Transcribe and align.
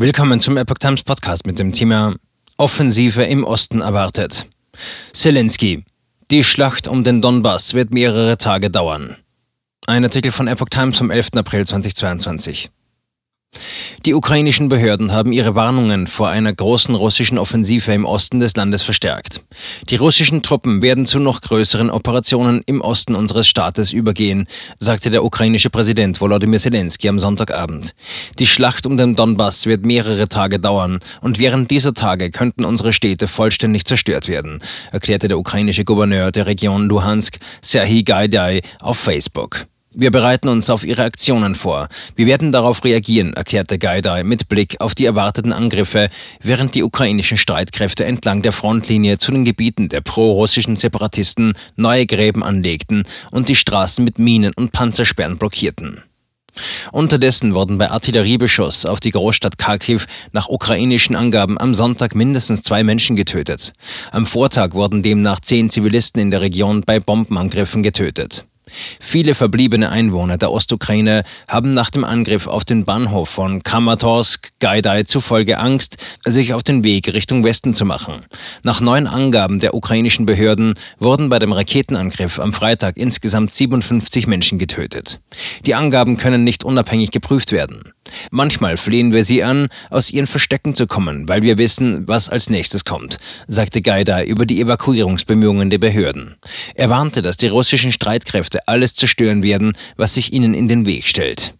Willkommen 0.00 0.38
zum 0.38 0.56
Epoch 0.56 0.78
Times 0.78 1.02
Podcast 1.02 1.44
mit 1.44 1.58
dem 1.58 1.72
Thema 1.72 2.14
Offensive 2.56 3.24
im 3.24 3.42
Osten 3.42 3.80
erwartet. 3.80 4.46
Zelensky. 5.12 5.84
Die 6.30 6.44
Schlacht 6.44 6.86
um 6.86 7.02
den 7.02 7.20
Donbass 7.20 7.74
wird 7.74 7.92
mehrere 7.92 8.38
Tage 8.38 8.70
dauern. 8.70 9.16
Ein 9.88 10.04
Artikel 10.04 10.30
von 10.30 10.46
Epoch 10.46 10.68
Times 10.68 10.98
vom 10.98 11.10
11. 11.10 11.30
April 11.34 11.66
2022. 11.66 12.70
Die 14.04 14.14
ukrainischen 14.14 14.68
Behörden 14.68 15.12
haben 15.12 15.32
ihre 15.32 15.56
Warnungen 15.56 16.06
vor 16.06 16.28
einer 16.28 16.52
großen 16.52 16.94
russischen 16.94 17.36
Offensive 17.36 17.92
im 17.92 18.04
Osten 18.04 18.38
des 18.38 18.54
Landes 18.54 18.82
verstärkt. 18.82 19.40
Die 19.90 19.96
russischen 19.96 20.42
Truppen 20.42 20.82
werden 20.82 21.04
zu 21.04 21.18
noch 21.18 21.40
größeren 21.40 21.90
Operationen 21.90 22.62
im 22.66 22.80
Osten 22.80 23.16
unseres 23.16 23.48
Staates 23.48 23.92
übergehen, 23.92 24.46
sagte 24.78 25.10
der 25.10 25.24
ukrainische 25.24 25.68
Präsident 25.68 26.20
Volodymyr 26.20 26.60
Zelensky 26.60 27.08
am 27.08 27.18
Sonntagabend. 27.18 27.94
Die 28.38 28.46
Schlacht 28.46 28.86
um 28.86 28.96
den 28.96 29.16
Donbass 29.16 29.66
wird 29.66 29.84
mehrere 29.84 30.28
Tage 30.28 30.60
dauern 30.60 31.00
und 31.20 31.40
während 31.40 31.70
dieser 31.70 31.92
Tage 31.92 32.30
könnten 32.30 32.64
unsere 32.64 32.92
Städte 32.92 33.26
vollständig 33.26 33.84
zerstört 33.84 34.28
werden, 34.28 34.60
erklärte 34.92 35.26
der 35.26 35.38
ukrainische 35.38 35.84
Gouverneur 35.84 36.30
der 36.30 36.46
Region 36.46 36.88
Luhansk, 36.88 37.38
Serhii 37.62 38.04
Gaidai, 38.04 38.62
auf 38.80 38.98
Facebook. 38.98 39.66
Wir 40.00 40.12
bereiten 40.12 40.46
uns 40.46 40.70
auf 40.70 40.84
Ihre 40.84 41.02
Aktionen 41.02 41.56
vor. 41.56 41.88
Wir 42.14 42.26
werden 42.26 42.52
darauf 42.52 42.84
reagieren, 42.84 43.32
erklärte 43.32 43.80
Gaidai 43.80 44.22
mit 44.22 44.48
Blick 44.48 44.80
auf 44.80 44.94
die 44.94 45.06
erwarteten 45.06 45.52
Angriffe, 45.52 46.08
während 46.40 46.76
die 46.76 46.84
ukrainischen 46.84 47.36
Streitkräfte 47.36 48.04
entlang 48.04 48.42
der 48.42 48.52
Frontlinie 48.52 49.18
zu 49.18 49.32
den 49.32 49.44
Gebieten 49.44 49.88
der 49.88 50.00
pro-russischen 50.00 50.76
Separatisten 50.76 51.54
neue 51.74 52.06
Gräben 52.06 52.44
anlegten 52.44 53.02
und 53.32 53.48
die 53.48 53.56
Straßen 53.56 54.04
mit 54.04 54.20
Minen 54.20 54.52
und 54.54 54.70
Panzersperren 54.70 55.36
blockierten. 55.36 56.04
Unterdessen 56.92 57.54
wurden 57.54 57.76
bei 57.78 57.90
Artilleriebeschuss 57.90 58.86
auf 58.86 59.00
die 59.00 59.10
Großstadt 59.10 59.58
Kharkiv 59.58 60.06
nach 60.30 60.48
ukrainischen 60.48 61.16
Angaben 61.16 61.58
am 61.58 61.74
Sonntag 61.74 62.14
mindestens 62.14 62.62
zwei 62.62 62.84
Menschen 62.84 63.16
getötet. 63.16 63.72
Am 64.12 64.26
Vortag 64.26 64.74
wurden 64.74 65.02
demnach 65.02 65.40
zehn 65.40 65.70
Zivilisten 65.70 66.22
in 66.22 66.30
der 66.30 66.40
Region 66.40 66.82
bei 66.86 67.00
Bombenangriffen 67.00 67.82
getötet. 67.82 68.44
Viele 69.00 69.34
verbliebene 69.34 69.90
Einwohner 69.90 70.38
der 70.38 70.50
Ostukraine 70.50 71.22
haben 71.46 71.74
nach 71.74 71.90
dem 71.90 72.04
Angriff 72.04 72.46
auf 72.46 72.64
den 72.64 72.84
Bahnhof 72.84 73.28
von 73.28 73.62
Kramatorsk 73.62 74.50
Gaidai 74.60 75.02
zufolge 75.04 75.58
Angst, 75.58 75.96
sich 76.24 76.54
auf 76.54 76.62
den 76.62 76.84
Weg 76.84 77.12
Richtung 77.12 77.44
Westen 77.44 77.74
zu 77.74 77.84
machen. 77.84 78.26
Nach 78.62 78.80
neuen 78.80 79.06
Angaben 79.06 79.60
der 79.60 79.74
ukrainischen 79.74 80.26
Behörden 80.26 80.74
wurden 80.98 81.28
bei 81.28 81.38
dem 81.38 81.52
Raketenangriff 81.52 82.38
am 82.38 82.52
Freitag 82.52 82.96
insgesamt 82.96 83.52
57 83.52 84.26
Menschen 84.26 84.58
getötet. 84.58 85.20
Die 85.66 85.74
Angaben 85.74 86.16
können 86.16 86.44
nicht 86.44 86.64
unabhängig 86.64 87.10
geprüft 87.10 87.52
werden. 87.52 87.92
Manchmal 88.30 88.76
flehen 88.76 89.12
wir 89.12 89.24
sie 89.24 89.42
an, 89.42 89.68
aus 89.90 90.10
ihren 90.10 90.26
Verstecken 90.26 90.74
zu 90.74 90.86
kommen, 90.86 91.28
weil 91.28 91.42
wir 91.42 91.58
wissen, 91.58 92.06
was 92.06 92.28
als 92.28 92.50
nächstes 92.50 92.84
kommt, 92.84 93.18
sagte 93.46 93.82
Gaida 93.82 94.22
über 94.22 94.46
die 94.46 94.60
Evakuierungsbemühungen 94.60 95.70
der 95.70 95.78
Behörden. 95.78 96.36
Er 96.74 96.90
warnte, 96.90 97.22
dass 97.22 97.36
die 97.36 97.48
russischen 97.48 97.92
Streitkräfte 97.92 98.66
alles 98.66 98.94
zerstören 98.94 99.42
werden, 99.42 99.72
was 99.96 100.14
sich 100.14 100.32
ihnen 100.32 100.54
in 100.54 100.68
den 100.68 100.86
Weg 100.86 101.04
stellt. 101.04 101.54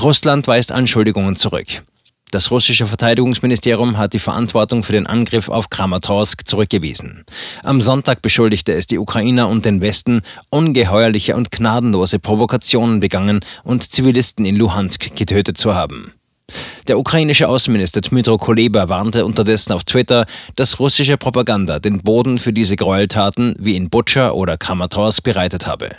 Russland 0.00 0.46
weist 0.46 0.72
Anschuldigungen 0.72 1.36
zurück. 1.36 1.82
Das 2.32 2.50
russische 2.50 2.86
Verteidigungsministerium 2.86 3.98
hat 3.98 4.14
die 4.14 4.18
Verantwortung 4.18 4.82
für 4.84 4.94
den 4.94 5.06
Angriff 5.06 5.50
auf 5.50 5.68
Kramatorsk 5.68 6.48
zurückgewiesen. 6.48 7.26
Am 7.62 7.82
Sonntag 7.82 8.22
beschuldigte 8.22 8.72
es 8.72 8.86
die 8.86 8.98
Ukrainer 8.98 9.50
und 9.50 9.66
den 9.66 9.82
Westen, 9.82 10.22
ungeheuerliche 10.48 11.36
und 11.36 11.50
gnadenlose 11.50 12.18
Provokationen 12.18 13.00
begangen 13.00 13.40
und 13.64 13.82
Zivilisten 13.82 14.46
in 14.46 14.56
Luhansk 14.56 15.14
getötet 15.14 15.58
zu 15.58 15.74
haben. 15.74 16.14
Der 16.88 16.98
ukrainische 16.98 17.48
Außenminister 17.48 18.00
Dmytro 18.00 18.38
Kuleba 18.38 18.88
warnte 18.88 19.24
unterdessen 19.24 19.72
auf 19.72 19.84
Twitter, 19.84 20.26
dass 20.56 20.80
russische 20.80 21.16
Propaganda 21.16 21.78
den 21.78 21.98
Boden 21.98 22.38
für 22.38 22.52
diese 22.52 22.74
Gräueltaten 22.74 23.54
wie 23.58 23.76
in 23.76 23.88
Butscha 23.88 24.30
oder 24.30 24.56
Kramatorsk 24.56 25.22
bereitet 25.22 25.68
habe. 25.68 25.90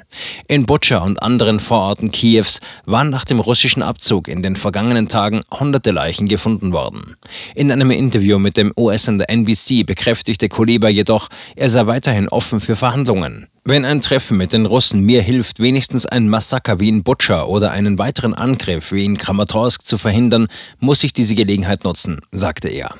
In 0.48 0.66
Butscha 0.66 0.98
und 0.98 1.24
anderen 1.24 1.62
Vororten 1.62 2.12
Kiews 2.12 2.60
waren 2.86 3.10
nach 3.10 3.24
dem 3.24 3.40
russischen 3.40 3.82
Abzug 3.82 4.28
in 4.28 4.42
den 4.42 4.58
vergangenen 4.58 5.08
Tagen 5.08 5.40
hunderte 5.58 5.92
Leichen 5.92 6.28
gefunden 6.28 6.74
worden. 6.74 7.16
In 7.56 7.72
einem 7.72 7.92
Interview 7.92 8.38
mit 8.38 8.58
dem 8.58 8.74
US-Sender 8.78 9.30
NBC 9.30 9.86
bekräftigte 9.86 10.50
Kuleba 10.50 10.90
jedoch, 10.90 11.30
er 11.56 11.70
sei 11.70 11.88
weiterhin 11.88 12.28
offen 12.28 12.60
für 12.60 12.76
Verhandlungen. 12.76 13.48
Wenn 13.66 13.86
ein 13.86 14.02
Treffen 14.02 14.38
mit 14.38 14.52
den 14.52 14.66
Russen 14.66 15.00
mir 15.00 15.22
hilft, 15.22 15.60
wenigstens 15.60 16.06
ein 16.06 16.28
Massaker 16.28 16.82
wie 16.82 16.90
in 16.90 17.04
Butscha 17.04 17.44
oder 17.44 17.72
einen 17.72 17.98
weiteren 17.98 18.34
Angriff 18.34 18.92
wie 18.92 19.06
in 19.06 19.18
Kramatorsk 19.18 19.84
zu 19.84 19.98
verhindern, 19.98 20.48
muss 20.80 21.02
ich 21.06 21.14
diese 21.14 21.34
Gelegenheit 21.34 21.86
nutzen, 21.86 22.20
sagte 22.34 22.68
er. 22.68 22.94